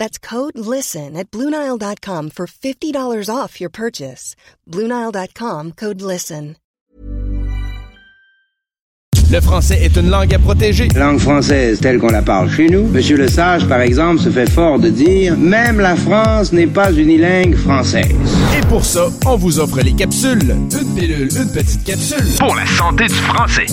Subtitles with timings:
[0.00, 4.34] That's code LISTEN at Bluenile.com for $50 off your purchase.
[4.66, 6.56] Bluenile.com code LISTEN.
[9.30, 10.88] Le français est une langue à protéger.
[10.96, 12.88] Langue française telle qu'on la parle chez nous.
[12.88, 16.90] Monsieur Le Sage, par exemple, se fait fort de dire Même la France n'est pas
[16.92, 18.10] unilingue française.
[18.58, 20.50] Et pour ça, on vous offre les capsules.
[20.50, 22.24] Une pilule, une petite capsule.
[22.40, 23.66] Pour la santé du français.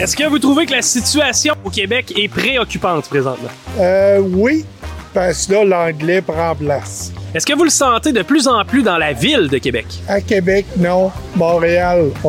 [0.00, 3.48] Est-ce que vous trouvez que la situation au Québec est préoccupante présentement?
[3.80, 4.64] Euh, oui,
[5.12, 7.12] parce que là, l'anglais prend place.
[7.34, 9.86] Est-ce que vous le sentez de plus en plus dans la ville de Québec?
[10.06, 11.10] À Québec, non.
[11.34, 12.28] Montréal, on,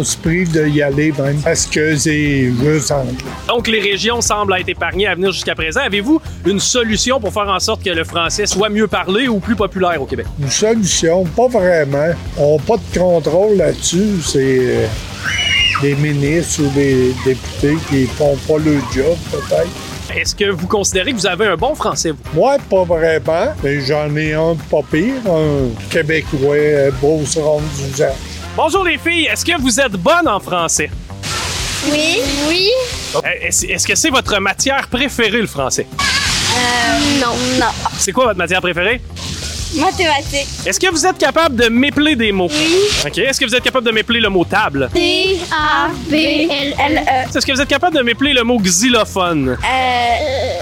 [0.00, 3.14] on se prive d'y aller même parce que c'est juste anglais.
[3.48, 5.80] Donc, les régions semblent être épargnées à venir jusqu'à présent.
[5.80, 9.56] Avez-vous une solution pour faire en sorte que le français soit mieux parlé ou plus
[9.56, 10.26] populaire au Québec?
[10.38, 12.10] Une solution, pas vraiment.
[12.36, 14.20] On n'a pas de contrôle là-dessus.
[14.22, 14.86] C'est euh,
[15.80, 19.68] des ministres ou des députés qui font pas le job, peut-être.
[20.16, 22.10] Est-ce que vous considérez que vous avez un bon français?
[22.12, 22.18] vous?
[22.34, 28.14] Moi, pas vraiment, mais j'en ai un pas pire, un Québécois, beau seront d'usage.
[28.56, 30.90] Bonjour les filles, est-ce que vous êtes bonnes en français?
[31.92, 32.18] Oui.
[32.48, 32.70] Oui.
[33.42, 35.86] Est-ce est-ce que c'est votre matière préférée, le français?
[35.92, 37.34] Euh, non.
[37.60, 37.70] Non.
[37.98, 39.00] C'est quoi votre matière préférée?
[39.74, 40.48] Mathématiques.
[40.66, 42.48] Est-ce que vous êtes capable de m'épeler des mots?
[42.50, 42.76] Oui.
[43.06, 43.18] OK.
[43.18, 44.88] Est-ce que vous êtes capable de m'épeler le mot table?
[44.94, 46.48] T-A-B-L-L-E.
[47.36, 49.58] Est-ce que vous êtes capable de m'épeler le mot xylophone?
[49.62, 50.58] Euh,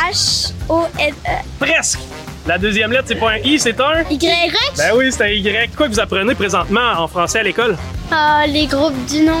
[0.00, 1.30] X-I-L-O-P-H-O-N-E.
[1.58, 1.98] Presque.
[2.46, 4.02] La deuxième lettre, c'est pas un I, c'est un?
[4.10, 4.18] Y?
[4.76, 5.70] Ben oui, c'est un Y.
[5.76, 7.76] Quoi que vous apprenez présentement en français à l'école?
[8.10, 9.38] Ah, les groupes du nom.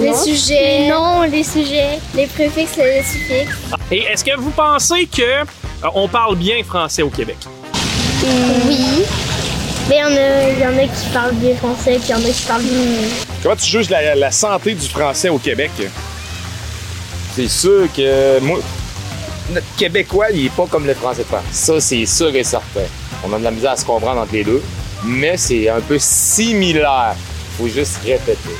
[0.00, 0.80] Les sujets.
[0.80, 1.98] Les noms, les sujets.
[2.14, 3.56] Les préfixes, les suffixes.
[3.90, 5.44] Et est-ce que vous pensez que euh,
[5.94, 7.36] on parle bien français au Québec?
[8.22, 9.04] Oui.
[9.88, 12.10] Mais il y, en a- il y en a qui parlent bien français, puis il
[12.10, 13.08] y en a qui parlent bien.
[13.42, 15.70] Comment tu juges la, la santé du français au Québec?
[17.36, 18.58] C'est sûr que moi,
[19.50, 21.44] notre Québécois, il est pas comme le français de France.
[21.52, 22.80] Ça, c'est sûr et certain.
[23.24, 24.62] On a de la misère à se comprendre entre les deux,
[25.04, 27.14] mais c'est un peu similaire.
[27.58, 28.56] Faut juste répéter.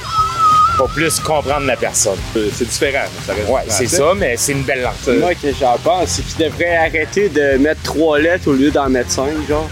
[0.79, 2.19] Pas plus comprendre la personne.
[2.35, 3.07] C'est différent.
[3.27, 5.19] Ça Ouais, c'est ça, mais c'est une belle langue.
[5.19, 8.89] Moi, que j'en pense, c'est qu'ils devraient arrêter de mettre trois lettres au lieu d'en
[8.89, 9.69] mettre cinq, genre.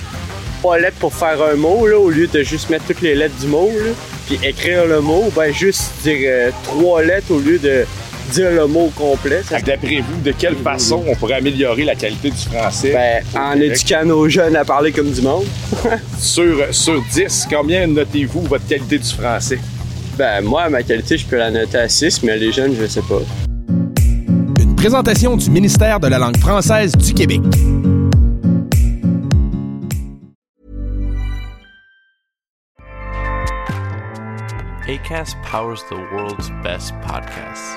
[0.60, 3.34] Trois lettres pour faire un mot, là, au lieu de juste mettre toutes les lettres
[3.38, 3.90] du mot, là,
[4.26, 7.84] puis écrire le mot, ben juste dire euh, trois lettres au lieu de
[8.32, 9.42] dire le mot complet.
[9.42, 12.92] Ça, D'après vous, de quelle façon on pourrait améliorer la qualité du français?
[12.92, 13.72] ben, en Québec?
[13.72, 15.44] éduquant nos jeunes à parler comme du monde.
[16.18, 19.58] Sur, sur 10, combien notez-vous votre qualité du français?
[20.16, 23.02] Ben, moi, ma qualité, je peux la noter à 6, mais les jeunes, je sais
[23.02, 23.20] pas.
[24.60, 27.40] Une présentation du ministère de la langue française du Québec.
[34.86, 37.76] ACAST powers the world's best podcasts.